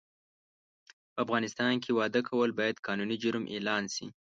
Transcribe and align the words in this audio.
په 1.13 1.17
افغانستان 1.23 1.73
کې 1.83 1.91
واده 1.97 2.21
کول 2.29 2.49
باید 2.59 2.81
قانوني 2.85 3.17
جرم 3.23 3.43
اعلان 3.53 3.83
سي 3.95 4.05